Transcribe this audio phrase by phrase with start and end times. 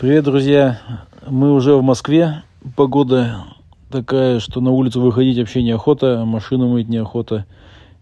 [0.00, 0.80] Привет, друзья!
[1.26, 2.42] Мы уже в Москве.
[2.74, 3.44] Погода
[3.90, 7.44] такая, что на улицу выходить вообще неохота, машину мыть неохота.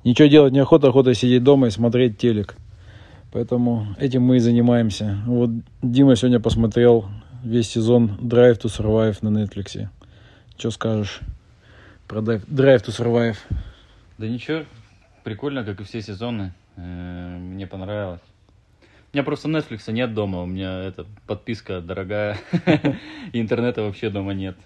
[0.05, 2.55] Ничего делать неохота, охота сидеть дома и смотреть телек.
[3.33, 5.19] Поэтому этим мы и занимаемся.
[5.27, 5.51] Вот
[5.83, 7.07] Дима сегодня посмотрел
[7.43, 9.89] весь сезон Drive to Survive на Netflix.
[10.57, 11.19] Что скажешь
[12.07, 13.39] про Drive to Survive?
[14.19, 14.61] Да ничего,
[15.25, 16.55] прикольно, как и все сезоны.
[16.77, 18.21] Э, мне понравилось.
[19.19, 22.39] У меня просто Netflix нет дома, у меня эта подписка дорогая,
[23.33, 24.57] и интернета вообще дома нет.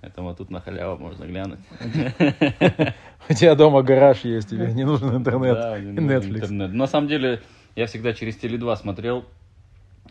[0.00, 1.58] Поэтому тут на халяву можно глянуть.
[3.28, 6.36] У тебя дома гараж есть, тебе не нужен интернет Да, и Netflix.
[6.36, 6.72] интернет.
[6.72, 7.42] На самом деле,
[7.76, 9.26] я всегда через Теле2 смотрел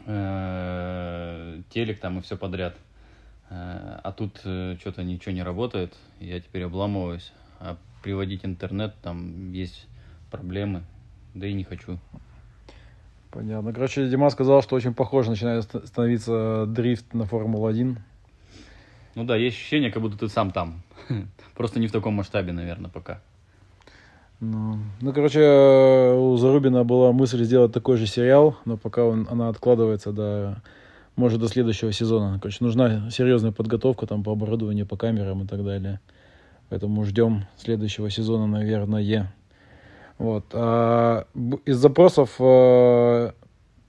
[0.06, 2.76] э, телек там и все подряд.
[3.50, 7.34] Э, А тут что-то ничего не работает, я теперь обламываюсь.
[7.60, 9.88] А приводить интернет, там есть
[10.30, 10.84] проблемы,
[11.34, 11.98] да и не хочу.
[13.32, 13.74] Понятно.
[13.74, 17.98] Короче, Дима сказал, что очень похоже начинает ст- становиться дрифт на Формулу-1.
[19.16, 20.82] Ну да, есть ощущение, как будто ты сам там.
[21.56, 23.22] Просто не в таком масштабе, наверное, пока.
[24.40, 25.42] Ну, ну, короче,
[26.16, 30.62] у Зарубина была мысль сделать такой же сериал, но пока он, она откладывается до,
[31.18, 32.40] может, до следующего сезона.
[32.40, 36.00] Короче, нужна серьезная подготовка там по оборудованию, по камерам и так далее.
[36.70, 39.30] Поэтому ждем следующего сезона, наверное.
[40.20, 40.46] Вот.
[40.54, 41.26] А
[41.66, 43.32] из запросов э,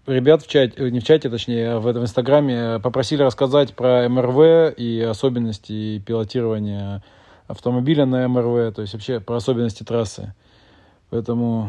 [0.07, 3.75] ребят в чате, э, не в чате, точнее, а в этом инстаграме э, попросили рассказать
[3.75, 7.03] про МРВ и особенности пилотирования
[7.49, 10.33] автомобиля на МРВ, то есть вообще про особенности трассы.
[11.11, 11.69] Поэтому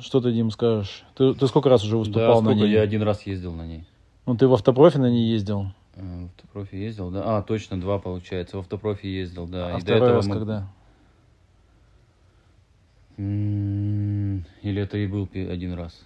[0.00, 1.04] что ты, Дим, скажешь?
[1.14, 2.72] Ты, ты сколько раз уже Да, выступал на сколько ней?
[2.72, 3.84] я один раз ездил на ней.
[4.24, 5.66] Ну, ты в автопрофи на ней ездил?
[5.94, 7.22] В автопрофи ездил, да?
[7.36, 8.56] А, точно, два получается.
[8.56, 9.66] В автопрофи ездил, да.
[9.66, 10.68] а И до второй этого раз мы- когда?
[14.62, 16.00] Или это и был один раз.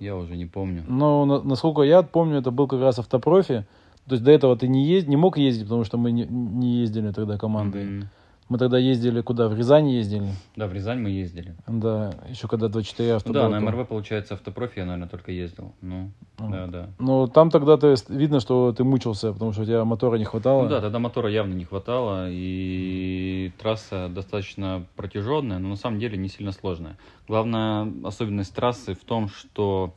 [0.00, 0.84] Я уже не помню.
[0.88, 3.64] На- насколько я помню, это был как раз автопрофи.
[4.08, 5.06] То есть до этого ты не, езд...
[5.06, 7.84] не мог ездить, потому что мы не, не ездили тогда командой.
[7.84, 8.08] Мгм.
[8.52, 9.48] Мы тогда ездили куда?
[9.48, 10.28] В Рязань ездили.
[10.56, 11.56] Да, в Рязань мы ездили.
[11.66, 15.72] Да, еще когда 24 авто Ну да, на МРВ, получается, автопрофи я, наверное, только ездил.
[15.80, 16.48] Ну, А.
[16.50, 16.88] да, да.
[16.98, 20.26] Ну, там тогда то есть, видно, что ты мучился, потому что у тебя мотора не
[20.26, 20.64] хватало.
[20.64, 26.18] Ну да, тогда мотора явно не хватало, и трасса достаточно протяженная, но на самом деле
[26.18, 26.98] не сильно сложная.
[27.28, 29.94] Главная особенность трассы в том, что,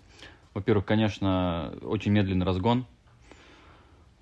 [0.53, 2.85] во-первых, конечно, очень медленный разгон,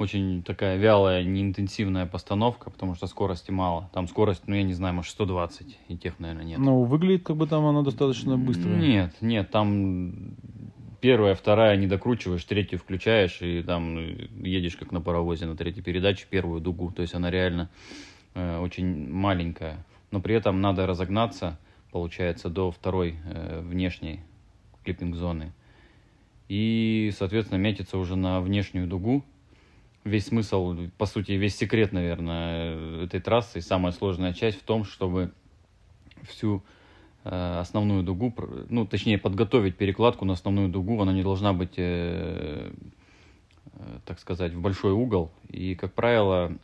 [0.04, 3.90] очень такая вялая, неинтенсивная постановка, потому что скорости мало.
[3.94, 6.60] Там скорость, ну я не знаю, может 120, и тех, наверное, нет.
[6.60, 8.76] Ну, выглядит, как бы там она достаточно быстрая.
[8.76, 10.36] Нет, нет, там
[11.04, 14.02] первая, вторая не докручиваешь, третью включаешь, и там ну,
[14.46, 16.92] едешь как на паровозе на третьей передаче, первую дугу.
[16.92, 17.70] То есть она реально
[18.36, 19.86] э, очень маленькая.
[20.12, 21.60] Но при этом надо разогнаться,
[21.92, 24.22] получается, до второй э, внешней
[24.86, 25.52] клиппинг-зоны.
[26.48, 29.26] И, соответственно, метиться уже на внешнюю дугу.
[30.04, 34.84] Весь смысл, по сути, весь секрет, наверное, этой трассы, и самая сложная часть в том,
[34.84, 35.32] чтобы
[36.24, 36.64] всю
[37.24, 38.34] э, основную дугу,
[38.70, 42.72] ну, точнее, подготовить перекладку на основную дугу, она не должна быть, э,
[43.74, 46.58] э, так сказать, в большой угол, и, как правило,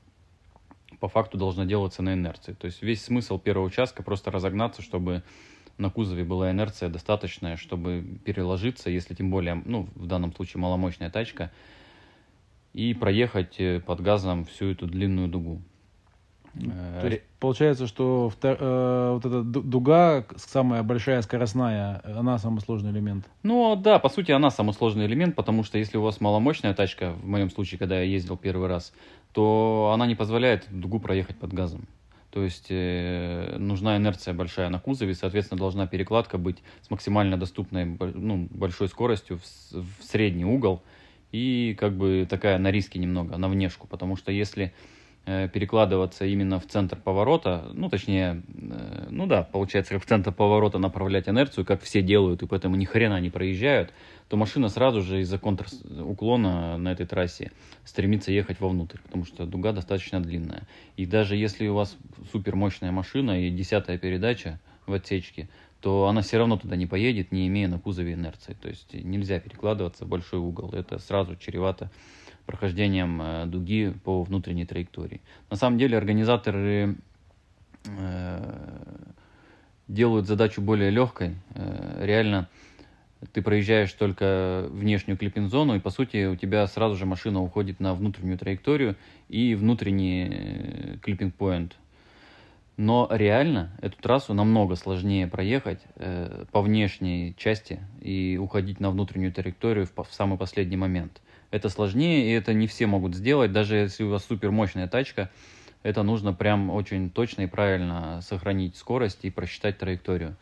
[1.00, 2.54] по факту должна делаться на инерции.
[2.54, 5.24] То есть весь смысл первого участка просто разогнаться, чтобы
[5.78, 11.10] на кузове была инерция достаточная, чтобы переложиться, если тем более, ну, в данном случае маломощная
[11.10, 11.52] тачка,
[12.74, 15.62] и проехать э, под газом всю эту длинную дугу.
[16.56, 22.38] Э, То есть, получается, что втор- э, вот эта ду- дуга, самая большая скоростная, она
[22.38, 23.26] самый сложный элемент.
[23.44, 27.14] Ну да, по сути, она самый сложный элемент, потому что если у вас маломощная тачка,
[27.14, 28.94] в моем случае, когда я ездил первый раз,
[29.34, 31.88] то она не позволяет дугу проехать под газом.
[32.32, 37.86] То есть э, нужна инерция большая на кузове, соответственно, должна перекладка быть с максимально доступной
[37.86, 40.84] ну, большой скоростью в, в средний угол
[41.32, 44.74] и как бы такая на риске немного, на внешку, потому что если
[45.26, 50.32] э, перекладываться именно в центр поворота, ну, точнее, э, ну да, получается, как в центр
[50.32, 53.94] поворота направлять инерцию, как все делают, и поэтому ни хрена не проезжают,
[54.28, 57.52] то машина сразу же из-за контруклона на этой трассе
[57.86, 60.68] стремится ехать вовнутрь, потому что дуга достаточно длинная.
[60.98, 61.98] И даже если у вас
[62.32, 65.50] супер мощная машина и десятая передача в отсечке,
[65.82, 68.56] то она все равно туда не поедет, не имея на кузове инерции.
[68.60, 70.72] То есть нельзя перекладываться в большой угол.
[70.72, 71.90] Это сразу чревато
[72.46, 75.22] прохождением э, дуги по внутренней траектории.
[75.50, 76.96] На самом деле организаторы
[77.86, 78.78] э,
[79.88, 81.36] делают задачу более легкой.
[81.54, 82.50] Э, реально
[83.34, 87.94] ты проезжаешь только внешнюю клиппинг-зону, и по сути у тебя сразу же машина уходит на
[87.94, 88.96] внутреннюю траекторию
[89.28, 91.76] и внутренний клиппинг-поинт.
[92.80, 99.34] Но реально эту трассу намного сложнее проехать э, по внешней части и уходить на внутреннюю
[99.34, 101.22] траекторию в, в самый последний момент.
[101.52, 105.30] это сложнее, и это не все могут сделать, даже если у вас супер мощная тачка,
[105.84, 110.38] это нужно прям очень точно и правильно сохранить скорость и просчитать траекторию.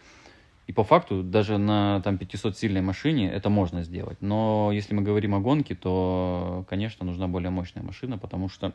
[0.67, 4.17] И по факту даже на там 500-сильной машине это можно сделать.
[4.21, 8.73] Но если мы говорим о гонке, то, конечно, нужна более мощная машина, потому что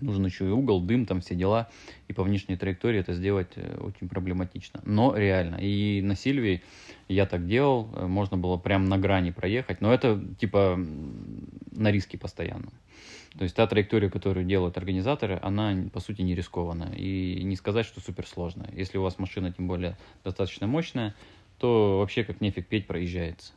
[0.00, 1.68] нужен еще и угол, дым, там все дела.
[2.08, 4.80] И по внешней траектории это сделать э, очень проблематично.
[4.84, 5.56] Но реально.
[5.60, 6.62] И на Сильвии
[7.08, 9.80] я так делал, э, можно было прям на грани проехать.
[9.80, 10.78] Но это типа
[11.72, 12.70] на риске постоянно.
[13.38, 16.92] То есть та траектория, которую делают организаторы, она по сути не рискованная.
[16.94, 18.70] И не сказать, что суперсложная.
[18.74, 21.14] Если у вас машина тем более достаточно мощная,
[21.58, 23.52] то вообще как нефиг петь проезжается.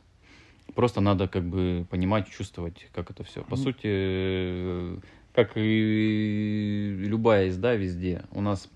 [0.74, 3.44] Просто надо как бы понимать, чувствовать, как это все.
[3.44, 4.98] По сути, э,
[5.34, 8.68] как и любая езда везде, у нас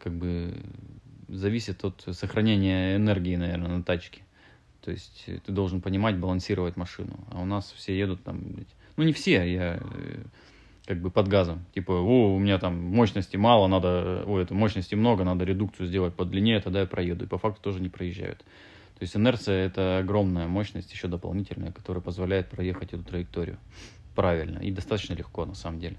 [0.00, 0.54] как бы
[1.28, 4.22] зависит от сохранения энергии, наверное, на тачке.
[4.80, 7.20] То есть ты должен понимать, балансировать машину.
[7.30, 8.42] А у нас все едут там,
[8.96, 10.24] ну не все, я э,
[10.86, 11.64] как бы под газом.
[11.74, 16.14] Типа, о, у меня там мощности мало, надо, о, это мощности много, надо редукцию сделать
[16.14, 17.26] подлиннее, тогда я проеду.
[17.26, 18.38] И по факту тоже не проезжают.
[18.38, 23.58] То есть инерция это огромная мощность, еще дополнительная, которая позволяет проехать эту траекторию
[24.14, 25.96] правильно и достаточно легко на самом деле.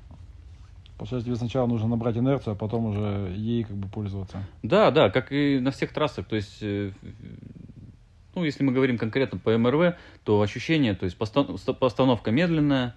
[0.98, 4.44] Получается, тебе сначала нужно набрать инерцию, а потом уже ей как бы пользоваться.
[4.62, 6.28] Да, да, как и на всех трассах.
[6.28, 6.92] То есть, э,
[8.36, 12.96] ну, если мы говорим конкретно по МРВ, то ощущение, то есть постановка медленная,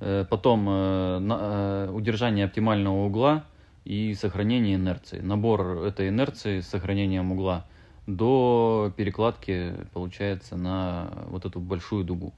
[0.00, 3.44] э, потом э, удержание оптимального угла
[3.84, 5.20] и сохранение инерции.
[5.20, 7.66] Набор этой инерции с сохранением угла
[8.06, 12.34] до перекладки получается на вот эту большую дугу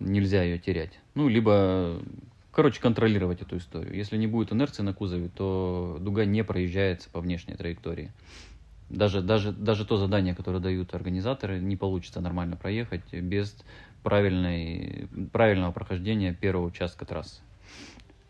[0.00, 0.98] нельзя ее терять.
[1.14, 2.00] Ну, либо,
[2.50, 3.94] короче, контролировать эту историю.
[3.94, 8.12] Если не будет инерции на кузове, то дуга не проезжается по внешней траектории.
[8.88, 13.56] Даже, даже, даже то задание, которое дают организаторы, не получится нормально проехать без
[14.02, 17.40] правильной, правильного прохождения первого участка трассы.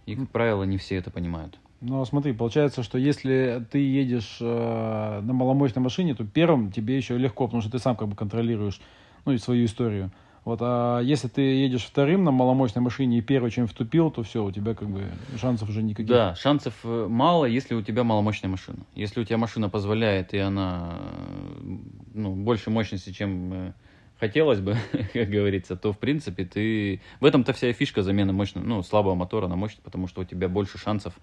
[0.05, 1.59] И, как правило, не все это понимают.
[1.81, 7.17] Ну, смотри, получается, что если ты едешь э, на маломощной машине, то первым тебе еще
[7.17, 8.83] легко, потому что ты сам как бы контролируешь
[9.25, 10.11] ну, и свою историю.
[10.51, 14.45] Вот, а если ты едешь вторым на маломощной машине и первый чем втупил, то все,
[14.45, 15.05] у тебя как бы
[15.41, 16.09] шансов уже никаких.
[16.09, 18.79] Да, шансов э, мало, если у тебя маломощная машина.
[18.97, 21.77] Если у тебя машина позволяет, и она э,
[22.15, 23.73] ну, больше мощности, чем э,
[24.21, 24.77] хотелось бы,
[25.13, 27.01] как говорится, то в принципе ты...
[27.21, 30.49] В этом-то вся фишка замены мощного, ну, слабого мотора на мощный, потому что у тебя
[30.49, 31.15] больше шансов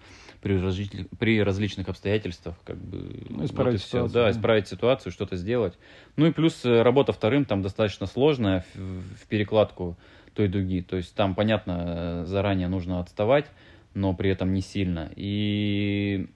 [0.41, 1.07] при, разли...
[1.19, 3.25] при различных обстоятельствах как бы...
[3.29, 4.13] Ну, исправить вот ситуацию.
[4.13, 5.77] Да, да, исправить ситуацию, что-то сделать.
[6.15, 9.95] Ну и плюс э, работа вторым там достаточно сложная в, в перекладку
[10.33, 10.81] той дуги.
[10.81, 13.45] То есть там, понятно, заранее нужно отставать,
[13.93, 15.11] но при этом не сильно.
[15.15, 16.27] И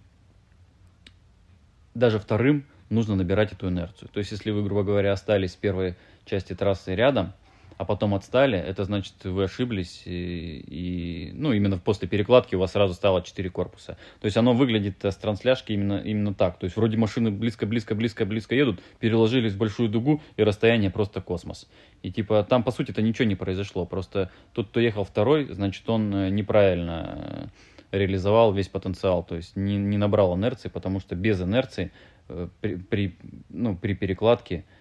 [1.96, 4.10] даже вторым нужно набирать эту инерцию.
[4.14, 5.96] То есть, если вы, грубо говоря, остались первой
[6.26, 7.34] части трассы рядом,
[7.82, 12.74] а потом отстали, это значит, вы ошиблись, и, и ну, именно после перекладки у вас
[12.74, 13.98] сразу стало 4 корпуса.
[14.20, 16.60] То есть оно выглядит с трансляшки именно, именно так.
[16.60, 21.68] То есть вроде машины близко-близко-близко-близко едут, переложились в большую дугу, и расстояние просто космос.
[22.04, 23.88] И типа там, по сути, это ничего не произошло.
[23.88, 27.50] Просто тот, кто ехал второй, значит, он э, неправильно
[27.92, 31.92] э, реализовал весь потенциал, то есть не, не набрал инерции, потому что без инерции
[32.30, 33.18] э, при, при,
[33.50, 34.81] ну, при перекладке Э,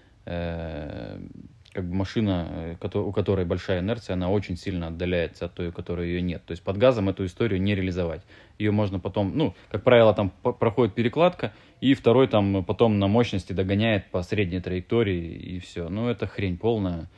[1.73, 5.73] как бы машина, э, у которой большая инерция, она очень сильно отдаляется от той, у
[5.73, 6.45] которой ее нет.
[6.45, 8.23] То есть под газом эту историю не реализовать.
[8.59, 13.53] Ее можно потом, ну, как правило, там проходит перекладка, и второй там потом на мощности
[13.53, 15.89] догоняет по средней траектории, и все.
[15.89, 17.09] Ну, это хрень полная.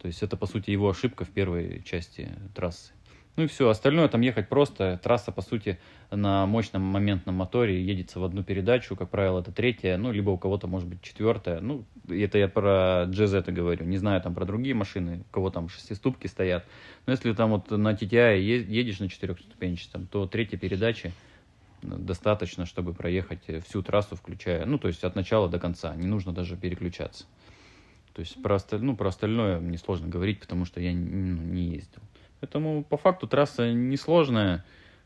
[0.00, 2.92] То есть это, по сути, его ошибка в первой части трассы.
[3.36, 5.00] Ну и все, остальное там ехать просто.
[5.02, 5.78] Трасса, по сути,
[6.10, 10.38] на мощном моментном моторе едется в одну передачу, как правило, это третья, ну, либо у
[10.38, 11.60] кого-то, может быть, четвертая.
[11.60, 15.68] Ну, это я про GZ говорю, не знаю там про другие машины, у кого там
[15.68, 16.66] шестиступки стоят.
[17.06, 21.12] Но если там вот на TTI едешь на четырехступенчатом, то третья передача
[21.82, 26.06] ну, достаточно, чтобы проехать всю трассу, включая, ну, то есть от начала до конца, не
[26.06, 27.24] нужно даже переключаться.
[28.12, 32.02] То есть про, ну, про остальное мне сложно говорить, потому что я ну, не ездил.
[32.40, 34.64] Поэтому по факту трасса несложная,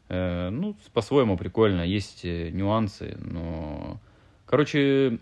[0.08, 4.00] э, ну, по-своему прикольно, есть э, нюансы, но...
[4.46, 5.18] Короче,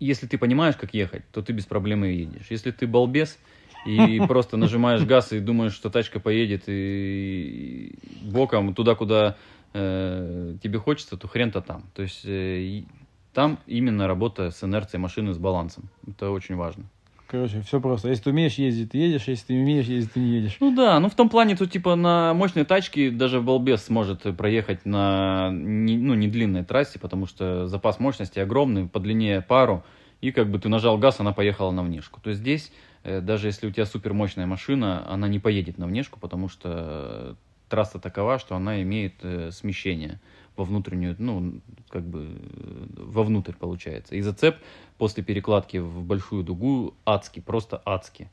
[0.00, 2.46] если ты понимаешь, как ехать, то ты без проблем и едешь.
[2.50, 3.38] Если ты балбес
[3.86, 9.36] и просто нажимаешь газ и думаешь, что тачка поедет и боком туда, куда
[9.72, 11.84] э, тебе хочется, то хрен-то там.
[11.94, 12.82] То есть э,
[13.32, 15.88] там именно работа с инерцией машины, с балансом.
[16.06, 16.84] Это очень важно.
[17.34, 18.10] Короче, все просто.
[18.10, 20.56] Если ты умеешь ездить, ты едешь, если ты не умеешь ездить, ты не едешь.
[20.60, 24.86] Ну да, ну в том плане, тут типа на мощной тачке даже балбес сможет проехать
[24.86, 29.82] на не, ну, не длинной трассе, потому что запас мощности огромный, по длине пару,
[30.20, 32.20] и как бы ты нажал газ, она поехала на внешку.
[32.20, 32.70] То есть здесь
[33.02, 37.34] э, даже если у тебя супермощная машина, она не поедет на внешку, потому что
[37.68, 40.20] трасса такова, что она имеет э, смещение
[40.56, 44.14] во внутреннюю, ну, как бы э, вовнутрь получается.
[44.14, 44.56] И зацеп
[44.98, 48.28] после перекладки в большую дугу адский, просто адский.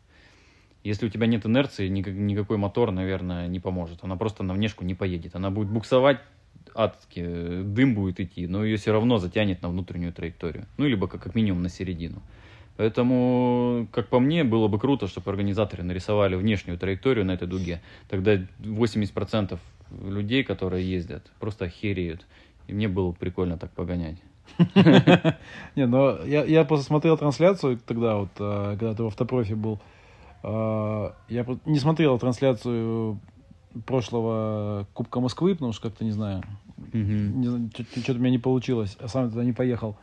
[0.84, 4.04] Если у тебя нет инерции, никак, никакой мотор, наверное, не поможет.
[4.04, 5.36] Она просто на внешку не поедет.
[5.36, 6.20] Она будет буксовать
[6.74, 10.66] адски, дым будет идти, но ее все равно затянет на внутреннюю траекторию.
[10.78, 12.22] Ну, либо как, как минимум на середину.
[12.78, 17.82] Поэтому, как по мне, было бы круто, чтобы организаторы нарисовали внешнюю траекторию на этой дуге.
[18.10, 19.60] Тогда 80%
[20.04, 22.26] людей, которые ездят, просто охереют.
[22.68, 24.18] И мне было прикольно так погонять.
[25.76, 29.80] Не, но я, я просто смотрел трансляцию тогда, вот, а, когда ты в автопрофе был.
[30.44, 33.20] А, я не смотрел трансляцию
[33.86, 36.44] прошлого Кубка Москвы, потому что как-то, не знаю,
[36.92, 39.98] что-то у меня не получилось, а сам туда не поехал.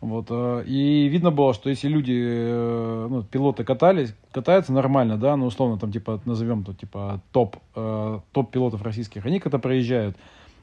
[0.00, 5.36] Вот, э, и видно было, что если люди, э, ну, пилоты катались, катаются нормально, да,
[5.36, 10.16] ну, условно, там, типа, назовем то, типа, топ, э, топ пилотов российских, они когда проезжают,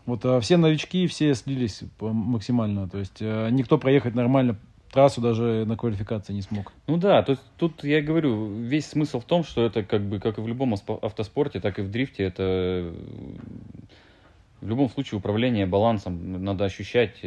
[0.08, 4.56] вот все новички, все слились максимально, то есть никто проехать нормально
[4.92, 6.72] трассу даже на квалификации не смог.
[6.88, 10.20] Ну да, то есть тут я говорю, весь смысл в том, что это как бы,
[10.22, 12.90] как и в любом автоспорте, так и в дрифте, это
[14.62, 17.18] в любом случае управление балансом надо ощущать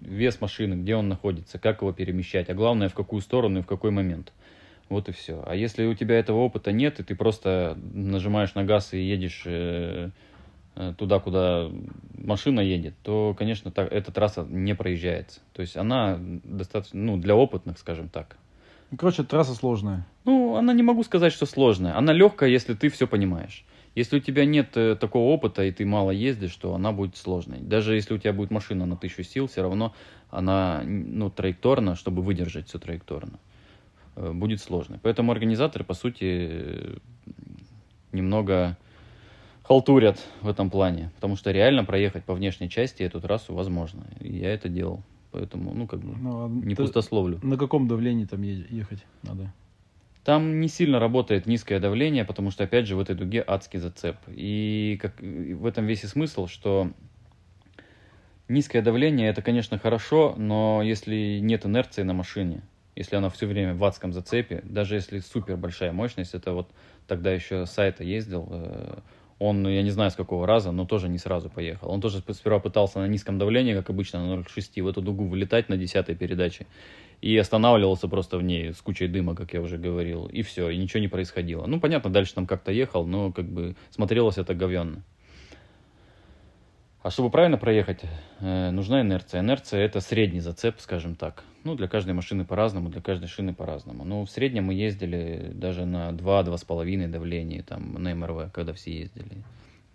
[0.00, 3.66] вес машины, где он находится, как его перемещать, а главное, в какую сторону и в
[3.66, 4.32] какой момент.
[4.88, 5.42] Вот и все.
[5.46, 9.42] А если у тебя этого опыта нет, и ты просто нажимаешь на газ и едешь
[9.44, 10.10] э,
[10.76, 11.68] э, туда, куда
[12.14, 15.40] машина едет, то, конечно, так, эта трасса не проезжается.
[15.52, 18.36] То есть она достаточно, ну, для опытных, скажем так.
[18.96, 20.06] Короче, трасса сложная.
[20.24, 21.96] Ну, она не могу сказать, что сложная.
[21.96, 23.66] Она легкая, если ты все понимаешь.
[23.98, 27.58] Если у тебя нет э, такого опыта и ты мало ездишь, то она будет сложной.
[27.58, 29.92] Даже если у тебя будет машина на тысячу сил, все равно
[30.30, 33.40] она ну, траекторна, чтобы выдержать все траекторно,
[34.14, 35.00] э, будет сложной.
[35.02, 37.00] Поэтому организаторы, по сути,
[38.12, 38.78] немного
[39.64, 44.06] халтурят в этом плане, потому что реально проехать по внешней части эту трассу возможно.
[44.20, 45.02] И я это делал.
[45.32, 47.40] Поэтому, ну, как бы, ну, а не пустословлю.
[47.42, 49.52] На каком давлении там ехать надо?
[50.24, 54.16] Там не сильно работает низкое давление, потому что, опять же, в этой дуге адский зацеп.
[54.28, 56.90] И как, в этом весь и смысл, что
[58.48, 62.62] низкое давление это, конечно, хорошо, но если нет инерции на машине,
[62.96, 66.68] если она все время в адском зацепе, даже если супер большая мощность, это вот
[67.06, 68.98] тогда еще сайта ездил, э,
[69.38, 71.90] он, я не знаю с какого раза, но тоже не сразу поехал.
[71.90, 75.68] Он тоже сперва пытался на низком давлении, как обычно, на 0,6 в эту дугу вылетать
[75.68, 76.66] на десятой передаче
[77.20, 80.76] и останавливался просто в ней с кучей дыма, как я уже говорил, и все, и
[80.76, 81.66] ничего не происходило.
[81.66, 85.02] Ну, понятно, дальше там как-то ехал, но как бы смотрелось это говенно.
[87.02, 88.00] А чтобы правильно проехать,
[88.40, 89.40] э, нужна инерция.
[89.40, 91.44] Инерция это средний зацеп, скажем так.
[91.64, 94.04] Ну, для каждой машины по-разному, для каждой шины по-разному.
[94.04, 99.42] Но в среднем мы ездили даже на 2-2,5 давления, там, на МРВ, когда все ездили.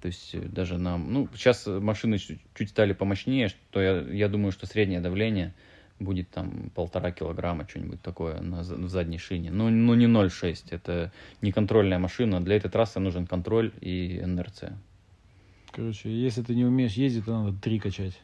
[0.01, 4.51] То есть э, даже нам, ну, сейчас машины чуть стали помощнее, что я, я думаю,
[4.51, 5.53] что среднее давление–
[6.03, 9.51] будет там полтора килограмма, что-нибудь такое на, в задней шине.
[9.51, 12.41] Ну, ну не 0,6, это не контрольная машина.
[12.41, 14.77] Для этой трассы нужен контроль и инерция.
[15.71, 18.21] Короче, если ты не умеешь ездить, то надо три качать.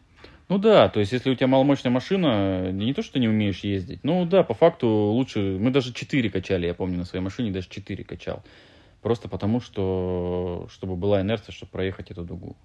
[0.50, 3.60] Ну да, то есть если у тебя маломощная машина, не то, что ты не умеешь
[3.60, 7.52] ездить, ну да, по факту лучше, мы даже 4 качали, я помню, на своей машине
[7.52, 8.44] даже 4 качал.
[9.02, 12.58] Просто потому, что, чтобы была инерция, чтобы проехать эту дугу.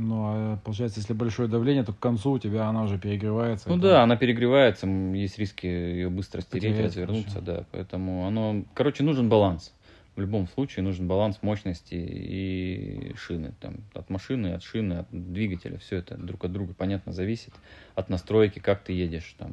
[0.00, 3.68] Ну, а получается, если большое давление, то к концу у тебя она уже перегревается.
[3.68, 7.46] Ну да, она перегревается, есть риски ее быстро стереть, развернуться, хорошо.
[7.46, 7.64] да.
[7.70, 9.74] Поэтому оно, короче, нужен баланс.
[10.16, 13.52] В любом случае нужен баланс мощности и шины.
[13.60, 15.78] Там, от машины, от шины, от двигателя.
[15.78, 17.52] Все это друг от друга, понятно, зависит.
[17.94, 19.34] От настройки, как ты едешь.
[19.38, 19.52] Там.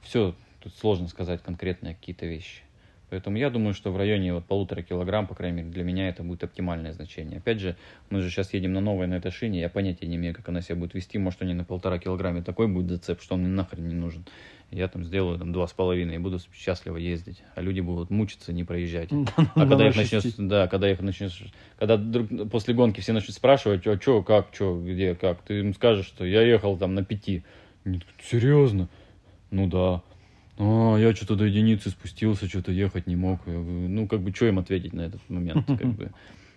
[0.00, 2.62] Все, тут сложно сказать конкретные какие-то вещи.
[3.10, 6.22] Поэтому я думаю, что в районе вот полутора килограмм, по крайней мере, для меня это
[6.22, 7.38] будет оптимальное значение.
[7.38, 7.76] Опять же,
[8.08, 10.62] мы же сейчас едем на новой на этой шине, я понятия не имею, как она
[10.62, 11.18] себя будет вести.
[11.18, 14.24] Может, они на полтора килограмме такой будет зацеп, что он мне нахрен не нужен.
[14.70, 18.52] Я там сделаю там два с половиной и буду счастливо ездить, а люди будут мучиться,
[18.52, 19.10] не проезжать.
[19.56, 21.42] А когда их начнешь, да, когда их начнешь,
[21.78, 22.00] когда
[22.46, 26.24] после гонки все начнут спрашивать, а что, как, что, где, как, ты им скажешь, что
[26.24, 27.42] я ехал там на пяти.
[28.22, 28.88] Серьезно?
[29.50, 30.02] Ну да
[30.60, 33.40] а, я что-то до единицы спустился, что-то ехать не мог.
[33.46, 36.10] Ну, как бы, что им ответить на этот момент, как бы.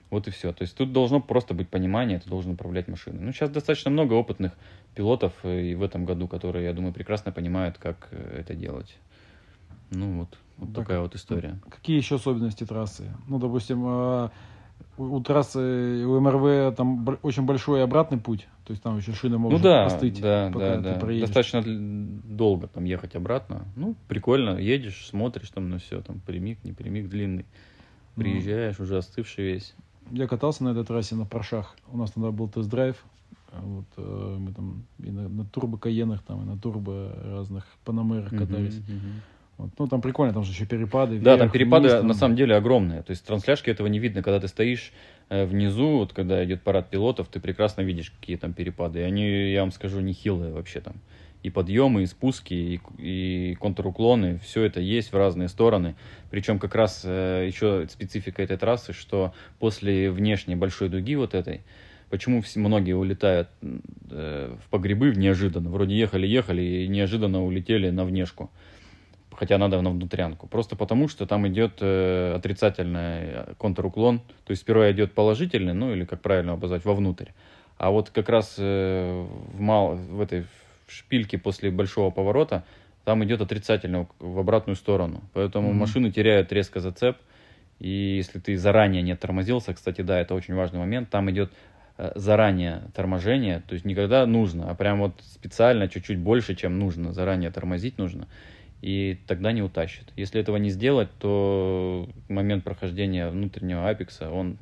[0.10, 0.54] Вот и все.
[0.54, 3.20] То есть тут должно просто быть понимание, ты должен управлять машиной.
[3.24, 4.52] Ну, сейчас достаточно много опытных
[4.94, 8.96] пилотов э, и в этом году, которые, я думаю, прекрасно понимают, как э, это делать.
[9.90, 11.60] Ну, вот, вот так, такая вот история.
[11.68, 13.12] Какие еще особенности трассы?
[13.28, 14.30] Ну, допустим, э,
[14.98, 19.38] у, у трассы у МРВ там очень большой обратный путь, то есть там еще шины
[19.38, 21.00] могут Ну да, остыть, да, пока да, ты да.
[21.00, 21.28] проедешь.
[21.30, 23.66] Достаточно долго там ехать обратно.
[23.76, 27.46] Ну, прикольно, едешь, смотришь там на все, там прямик, не прямик, длинный.
[28.16, 28.24] Ну.
[28.24, 29.76] Приезжаешь, уже остывший весь.
[30.12, 31.76] Я катался на этой трассе на Паршах.
[31.88, 33.04] У нас тогда был тест-драйв.
[33.52, 38.32] Вот, э, мы там и на, на турбо Каенах, там, и на турбо разных Панамерах
[38.32, 38.80] катались.
[38.80, 39.22] Мгм, мгм.
[39.58, 39.70] Вот.
[39.78, 41.20] Ну, там прикольно, там же еще перепады.
[41.20, 42.08] Да, там перепады вниз, там.
[42.08, 43.04] на самом деле огромные.
[43.04, 44.92] То есть трансляшки этого не видно, когда ты стоишь
[45.30, 49.00] э, внизу, вот когда идет парад пилотов, ты прекрасно видишь, какие там перепады.
[49.00, 50.96] И они, я вам скажу, нехилые вообще там.
[51.44, 55.96] И подъемы, и спуски, и, и контруклоны, все это есть в разные стороны.
[56.32, 61.62] Причем как раз э, еще специфика этой трассы, что после внешней большой дуги вот этой,
[62.10, 68.50] почему все, многие улетают э, в погребы неожиданно, вроде ехали-ехали и неожиданно улетели на внешку
[69.38, 70.48] хотя надо на внутрянку.
[70.48, 74.20] Просто потому, что там идет э, отрицательный контруклон.
[74.46, 77.30] То есть сперва идет положительный, ну или как правильно обозвать, вовнутрь.
[77.78, 80.46] А вот как раз э, в, мал, в этой
[80.88, 82.64] шпильке после большого поворота
[83.04, 85.22] там идет отрицательно в обратную сторону.
[85.34, 85.80] Поэтому Мгм.
[85.80, 87.18] машины теряют резко зацеп.
[87.80, 91.52] И если ты заранее не тормозился, кстати, да, это очень важный момент, там идет
[91.98, 96.80] э, заранее торможение, то есть не когда нужно, а прям вот специально чуть-чуть больше, чем
[96.80, 98.28] нужно, заранее тормозить нужно,
[98.84, 100.12] и тогда не утащит.
[100.18, 104.58] Если этого не сделать, то момент прохождения внутреннего апекса, он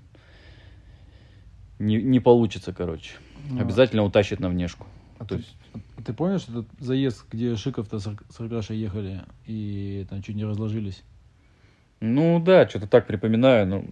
[1.80, 3.14] не, не получится, короче.
[3.50, 4.86] Ну, Обязательно утащит на внешку.
[5.18, 5.58] А То ты, есть,
[5.98, 11.02] а ты помнишь этот заезд, где Шиков-то с Аркашей ехали и там чуть не разложились?
[12.00, 13.86] ну да, что-то так припоминаю, но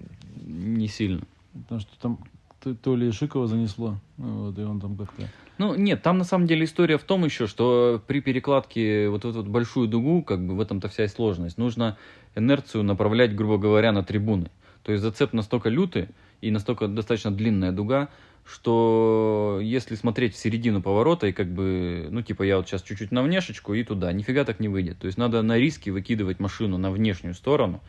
[0.46, 1.22] не сильно.
[1.54, 2.20] Потому что там
[2.60, 5.24] то, то ли Шикова занесло, ну, вот, и он там как-то...
[5.60, 9.40] Ну, нет, там на самом деле история в том еще, что при перекладке вот эту
[9.40, 11.98] вот большую дугу, как бы в этом-то вся и сложность, нужно
[12.34, 14.50] инерцию направлять, грубо говоря, на трибуны.
[14.84, 16.08] То есть зацеп настолько лютый
[16.40, 18.08] и настолько достаточно длинная дуга,
[18.46, 23.12] что если смотреть в середину поворота и как бы, ну, типа я вот сейчас чуть-чуть
[23.12, 25.00] на внешечку и туда, нифига так не выйдет.
[25.00, 27.82] То есть надо на риски выкидывать машину на внешнюю сторону,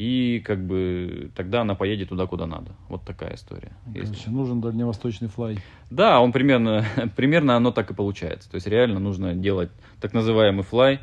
[0.00, 2.70] и как бы тогда она поедет туда, куда надо.
[2.88, 3.72] Вот такая история.
[3.92, 5.58] Короче, нужен дальневосточный флай.
[5.90, 6.86] Да, он примерно,
[7.16, 8.50] примерно оно так и получается.
[8.50, 9.68] То есть реально нужно делать
[10.00, 11.00] так называемый флай,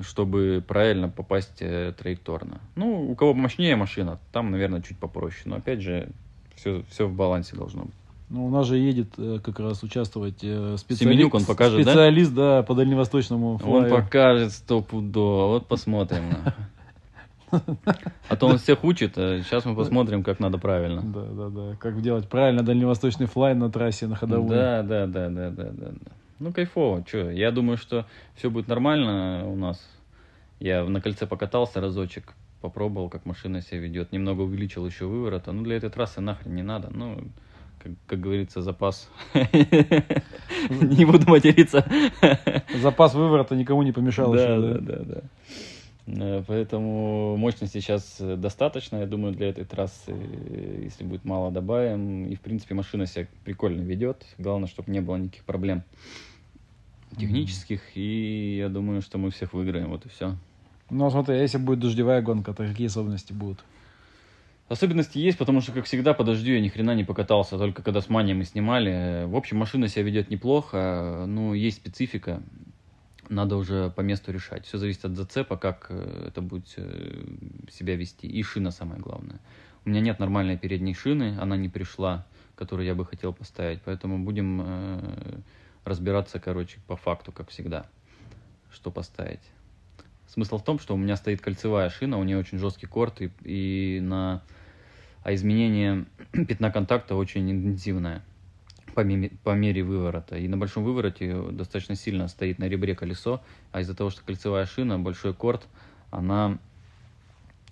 [0.00, 2.62] чтобы правильно попасть э, траекторно.
[2.74, 5.42] Ну, у кого мощнее машина, там, наверное, чуть попроще.
[5.44, 6.08] Но опять же,
[6.54, 7.94] все, все в балансе должно быть.
[8.30, 11.90] Ну, у нас же едет э, как раз участвовать э, специали- Семенюк он покажет, да?
[11.92, 13.90] специалист, да, по дальневосточному Он флаю.
[13.90, 15.48] покажет стопудово.
[15.48, 16.22] Вот посмотрим.
[18.28, 21.02] А то он всех учит, а сейчас мы посмотрим, как надо правильно.
[21.02, 21.76] Да, да, да.
[21.76, 24.48] Как делать правильно дальневосточный флай на трассе, на ходовой.
[24.50, 25.92] Да, да, да, да, да, да.
[26.38, 27.04] Ну, кайфово.
[27.04, 29.80] Че, я думаю, что все будет нормально у нас.
[30.58, 34.12] Я на кольце покатался разочек, попробовал, как машина себя ведет.
[34.12, 35.52] Немного увеличил еще выворота.
[35.52, 36.88] Ну, для этой трассы нахрен не надо.
[36.90, 37.18] Ну,
[37.82, 39.10] как, как говорится, запас.
[40.70, 41.84] Не буду материться.
[42.80, 45.20] Запас выворота никому не помешал еще, да, да, да.
[46.06, 50.12] Э, Поэтому мощности сейчас э, достаточно, я думаю, для этой трассы.
[50.12, 52.26] Э, Если будет мало, добавим.
[52.26, 54.24] И, в принципе, машина себя прикольно ведет.
[54.38, 55.82] Главное, чтобы не было никаких проблем
[57.18, 57.80] технических.
[57.94, 59.90] И я думаю, что мы всех выиграем.
[59.90, 60.36] Вот и все.
[60.90, 63.64] Ну, смотри, а если будет дождевая гонка, то какие особенности будут?
[64.68, 68.00] Особенности есть, потому что, как всегда, по дождю я ни хрена не покатался, только когда
[68.00, 69.24] с Маней мы снимали.
[69.26, 72.42] В общем, машина себя ведет неплохо, но есть специфика,
[73.32, 74.66] надо уже по месту решать.
[74.66, 77.24] Все зависит от зацепа, как э, это будет э,
[77.70, 78.26] себя вести.
[78.26, 79.40] И шина самое главное.
[79.84, 84.18] У меня нет нормальной передней шины, она не пришла, которую я бы хотел поставить, поэтому
[84.18, 85.38] будем э,
[85.84, 87.86] разбираться, короче, по факту, как всегда,
[88.70, 89.40] что поставить.
[90.28, 93.30] Смысл в том, что у меня стоит кольцевая шина, у нее очень жесткий корт, и,
[93.44, 94.42] и на...
[95.24, 98.22] а изменение пятна контакта очень интенсивное
[98.94, 100.36] по, ме- по мере выворота.
[100.36, 104.66] И на большом вывороте достаточно сильно стоит на ребре колесо, а из-за того, что кольцевая
[104.66, 105.66] шина, большой корт,
[106.10, 106.58] она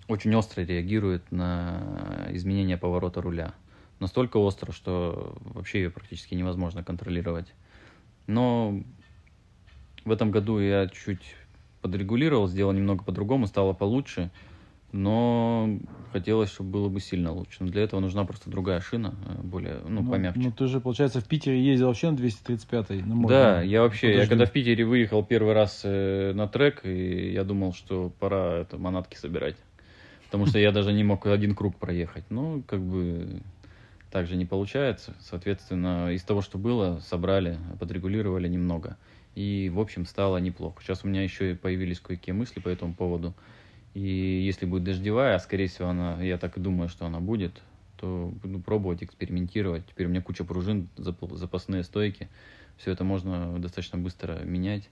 [0.07, 3.53] очень остро реагирует на изменение поворота руля.
[3.99, 7.53] Настолько остро, что вообще ее практически невозможно контролировать.
[8.27, 8.81] Но
[10.03, 11.35] в этом году я чуть
[11.81, 14.31] подрегулировал, сделал немного по-другому, стало получше.
[14.91, 15.79] Но
[16.11, 17.57] хотелось, чтобы было бы сильно лучше.
[17.63, 20.41] Но для этого нужна просто другая шина, э, более, ну, помягче.
[20.41, 23.01] Ну, ты же, получается, в Питере ездил вообще на 235-й?
[23.03, 24.29] на Да, я вообще, я Подожди.
[24.29, 28.77] когда в Питере выехал первый раз э, на трек, и я думал, что пора это
[28.77, 29.55] манатки собирать.
[30.25, 32.23] Потому что я даже не мог один круг проехать.
[32.29, 33.41] Ну, как бы
[34.11, 35.13] так же не получается.
[35.19, 38.97] Соответственно, из того, что было, собрали, подрегулировали немного.
[39.35, 40.81] И, в общем, стало неплохо.
[40.81, 43.33] Сейчас у меня еще и появились кое-какие мысли по этому поводу.
[43.93, 47.61] И если будет дождевая, а скорее всего она, я так и думаю, что она будет,
[47.97, 49.85] то буду пробовать, экспериментировать.
[49.87, 52.29] Теперь у меня куча пружин, зап- запасные стойки.
[52.77, 54.89] Все это можно достаточно быстро менять.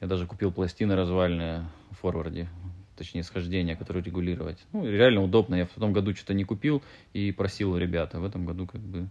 [0.00, 2.48] Я даже купил пластины развальные в форварде,
[2.96, 4.58] точнее схождения, которые регулировать.
[4.72, 5.54] Ну, реально удобно.
[5.54, 8.14] Я в том году что-то не купил и просил у ребят.
[8.14, 9.08] А в этом году как бы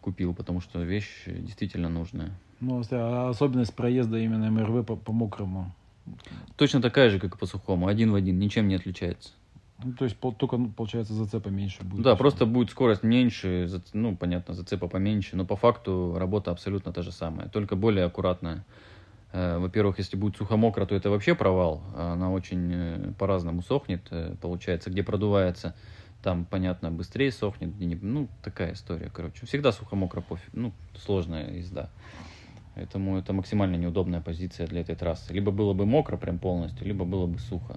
[0.00, 2.30] купил, потому что вещь действительно нужная.
[2.60, 5.74] Ну, а особенность проезда именно МРВ по, по мокрому.
[6.56, 9.30] Точно такая же, как и по сухому, один в один, ничем не отличается.
[9.84, 12.02] Ну, то есть пол- только, ну, получается, зацепа меньше будет.
[12.02, 17.02] Да, просто будет скорость меньше, ну, понятно, зацепа поменьше, но по факту работа абсолютно та
[17.02, 18.64] же самая, только более аккуратная.
[19.32, 21.82] Э, Во-первых, если будет сухо-мокро, то это вообще провал.
[21.96, 25.76] Она очень э, по-разному сохнет, э, получается, где продувается,
[26.24, 27.70] там, понятно, быстрее сохнет,
[28.02, 29.46] ну, такая история, короче.
[29.46, 31.88] Всегда сухо-мокро, пофиг, ну, сложная езда.
[32.78, 35.32] Поэтому это максимально неудобная позиция для этой трассы.
[35.32, 37.76] Либо было бы мокро прям полностью, либо было бы сухо.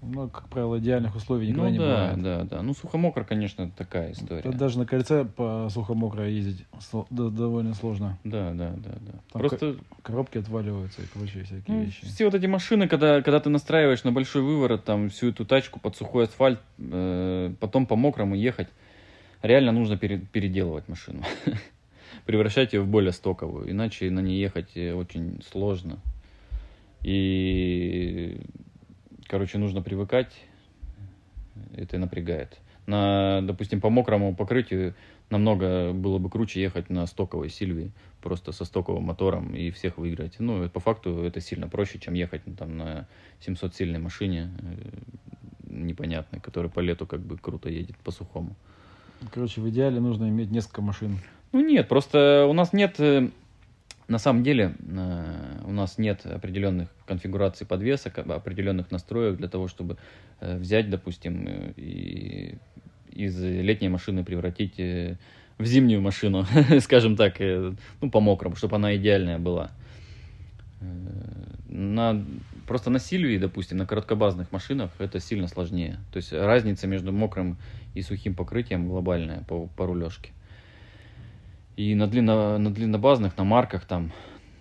[0.00, 2.22] Ну, как правило, идеальных условий никогда ну не да, бывает.
[2.22, 2.62] да, да.
[2.62, 4.40] Ну, сухо-мокро, конечно, такая история.
[4.40, 6.64] Тут даже на кольце по сухо-мокро ездить
[7.10, 8.18] довольно сложно.
[8.24, 9.12] Да, да, да, да.
[9.30, 12.06] Там Просто Коробки отваливаются и прочие всякие ну, вещи.
[12.06, 15.78] все вот эти машины, когда, когда ты настраиваешь на большой выворот, там всю эту тачку
[15.80, 18.68] под сухой асфальт, э, потом по мокрому ехать,
[19.42, 21.22] реально нужно пере- переделывать машину.
[22.26, 25.98] Превращать ее в более стоковую, иначе на ней ехать э, очень сложно.
[27.02, 28.40] И,
[29.26, 30.32] короче, нужно привыкать,
[31.74, 32.58] это напрягает.
[32.86, 34.94] На, допустим, по мокрому покрытию
[35.30, 40.36] намного было бы круче ехать на стоковой Сильвии, просто со стоковым мотором и всех выиграть.
[40.38, 43.08] Ну, по факту это сильно проще, чем ехать ну, там, на
[43.40, 44.90] 700-сильной машине э,
[45.70, 48.54] непонятной, которая по лету как бы круто едет по сухому.
[49.32, 51.18] Короче, в идеале нужно иметь несколько машин.
[51.52, 53.28] Ну нет, просто у нас нет, э,
[54.08, 59.68] на самом деле, э, у нас нет определенных конфигураций подвесок, об- определенных настроек для того,
[59.68, 59.98] чтобы
[60.40, 62.56] э, взять, допустим, и
[63.10, 66.46] из летней машины превратить в зимнюю машину,
[66.80, 69.70] скажем так, ну по мокрому, чтобы она идеальная была.
[71.68, 72.24] На,
[72.66, 75.98] просто на Сильвии, допустим, на короткобазных машинах это сильно сложнее.
[76.12, 77.58] То есть разница между мокрым
[77.92, 80.32] и сухим покрытием глобальная по, по рулежке.
[81.76, 84.12] И на, длинно, на длиннобазных, на марках, там,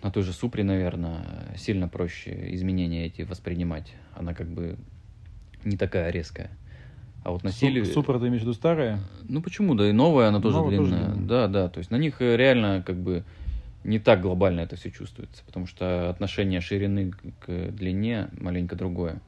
[0.02, 1.26] на той же Супре, наверное,
[1.58, 3.94] сильно проще изменения эти воспринимать.
[4.16, 4.78] Она как бы
[5.64, 6.50] не такая резкая.
[7.24, 7.84] А вот на Су- Сильвии...
[7.84, 9.00] Супра, ты имеешь в виду старые?
[9.28, 9.76] Ну почему?
[9.76, 11.10] Да и новая, она тоже Новая тоже длинная.
[11.10, 11.28] длинная.
[11.28, 11.70] да, да.
[11.70, 13.24] То есть на них э, реально как бы
[13.84, 19.22] не так глобально это все чувствуется, потому что отношение ширины к- длине маленько другое.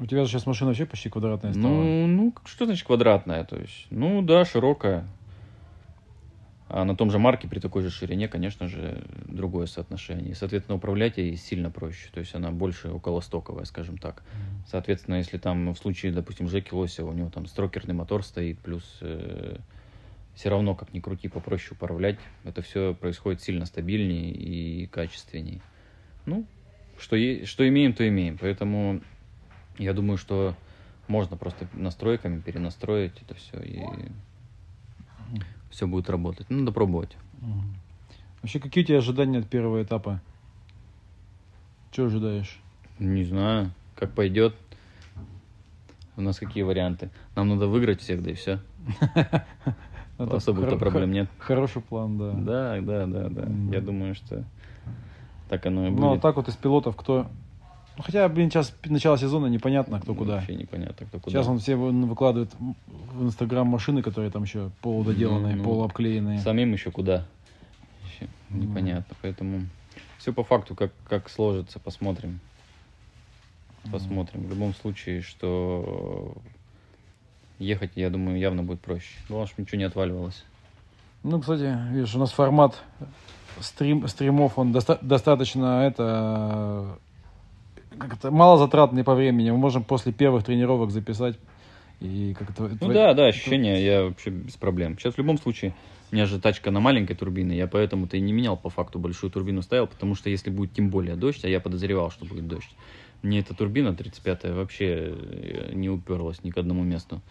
[0.00, 1.68] У тебя же сейчас машина вообще почти квадратная стала.
[1.68, 3.44] Ну, ну, что значит квадратная?
[3.44, 5.06] То есть, ну да, широкая.
[6.68, 10.30] А на том же марке при такой же ширине, конечно же, другое соотношение.
[10.30, 12.08] И, соответственно, управлять ей сильно проще.
[12.12, 14.22] То есть она больше околостоковая, скажем так.
[14.66, 18.82] Соответственно, если там в случае, допустим, Жеки Лосева, у него там строкерный мотор стоит, плюс
[20.34, 22.18] все равно, как ни крути, попроще управлять.
[22.44, 25.60] Это все происходит сильно стабильнее и качественнее.
[26.26, 26.46] Ну,
[26.98, 28.38] что, е- что имеем, то имеем.
[28.38, 29.00] Поэтому
[29.78, 30.56] я думаю, что
[31.08, 33.78] можно просто настройками перенастроить это все и
[35.74, 36.46] все будет работать.
[36.48, 37.16] Ну, надо пробовать.
[38.42, 40.20] Вообще, какие у тебя ожидания от первого этапа?
[41.90, 42.60] Что ожидаешь?
[42.98, 44.54] Не знаю, как пойдет.
[46.16, 47.10] У нас какие варианты?
[47.34, 48.60] Нам надо выиграть всех, да и все.
[49.14, 49.44] Это
[50.36, 51.28] Особых-то проблем нет.
[51.38, 52.32] Хороший план, да.
[52.32, 53.48] Да, да, да, да.
[53.72, 54.44] Я думаю, что
[55.48, 56.22] так оно и Ну, а будет.
[56.22, 57.26] так вот из пилотов кто...
[57.96, 60.36] Ну, хотя, блин, сейчас начало сезона, непонятно, кто куда.
[60.36, 61.30] Вообще непонятно, кто куда.
[61.38, 65.68] Сейчас он все вы- выкладывает в Инстаграм машины, которые там еще полудоделанные, Ну, ну.
[65.68, 66.40] полуобклеенные.
[66.40, 67.24] Самим еще куда?
[68.04, 68.62] Ещё Ну.
[68.64, 69.14] непонятно.
[69.22, 69.60] Поэтому
[70.18, 72.40] все по факту, как, как сложится, посмотрим.
[73.92, 74.44] Посмотрим.
[74.46, 76.34] В любом случае, что
[77.58, 79.12] ехать, я думаю, явно будет проще.
[79.28, 80.44] Главное, чтобы ничего не отваливалось.
[81.22, 82.82] Ну, кстати, видишь, у нас формат
[83.60, 86.98] стрим, стримов, он доста- достаточно это,
[87.98, 89.50] как это мало затратный по времени.
[89.50, 91.38] Мы можем после первых тренировок записать
[92.00, 92.70] и как это.
[92.80, 94.98] Ну да, да, ощущения я вообще без проблем.
[94.98, 95.74] Сейчас в любом случае,
[96.10, 99.30] у меня же тачка на маленькой турбине, я поэтому-то и не менял по факту большую
[99.30, 102.70] турбину ставил, потому что если будет тем более дождь, а я подозревал, что будет дождь,
[103.22, 107.22] мне эта турбина 35-я вообще э, не уперлась ни к одному месту.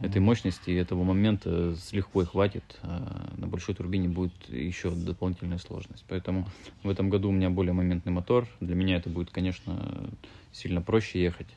[0.00, 5.58] Этой мощности и этого момента с лихвой хватит, а на большой турбине будет еще дополнительная
[5.58, 6.04] сложность.
[6.08, 6.48] Поэтому
[6.82, 8.48] в этом году у меня более моментный мотор.
[8.60, 10.08] Для меня это будет, конечно,
[10.52, 11.48] сильно проще ехать,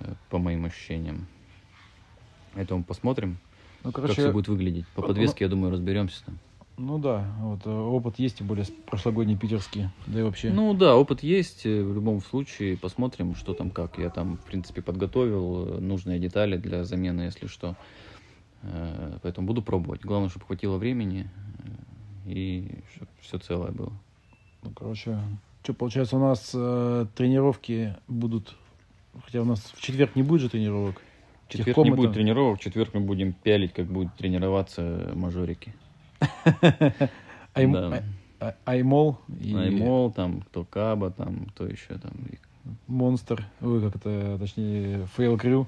[0.00, 1.26] э, по моим ощущениям.
[2.52, 3.38] Поэтому посмотрим,
[3.82, 4.86] Ну, как короче, все будет выглядеть.
[4.88, 6.38] По ну, подвеске, я думаю, разберемся там.
[6.76, 10.50] Ну да, вот э, опыт есть, тем более прошлогодний питерский, да и вообще.
[10.50, 13.98] Ну да, опыт есть, э, в любом случае посмотрим, что там как.
[13.98, 17.76] Я там, в принципе, подготовил э, нужные детали для замены, если что.
[19.22, 20.00] Поэтому буду пробовать.
[20.00, 21.28] Главное, чтобы хватило времени
[22.24, 23.92] и чтобы все целое было.
[24.62, 25.18] Ну, короче,
[25.62, 28.54] что получается, у нас э, тренировки будут,
[29.24, 31.00] хотя у нас в четверг не будет же тренировок.
[31.48, 35.74] В четверг не будет тренировок, в четверг мы будем пялить, как будут тренироваться мажорики.
[37.54, 39.18] Аймол.
[39.44, 42.12] Аймол, там, кто Каба, там, кто еще там.
[42.86, 45.66] Монстр, ой, как это, точнее, Фейл Крю.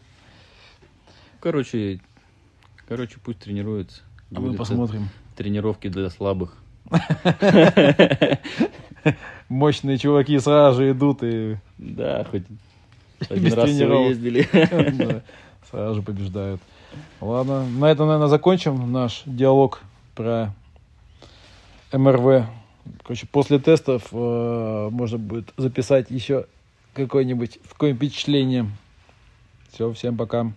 [1.41, 2.01] Короче,
[2.89, 4.03] короче, пусть тренируется.
[4.35, 5.09] А мы посмотрим.
[5.37, 6.57] Тренировки для слабых.
[9.49, 11.57] Мощные чуваки сразу же идут и...
[11.79, 12.45] Да, хоть
[13.31, 14.49] один раз ездили.
[15.71, 16.61] Сразу же побеждают.
[17.21, 19.81] Ладно, на этом, наверное, закончим наш диалог
[20.17, 20.53] про
[21.93, 22.47] МРВ.
[23.05, 26.47] Короче, после тестов э, можно будет записать еще
[26.95, 28.69] какое-нибудь какое впечатление.
[29.71, 30.53] Все, всем пока.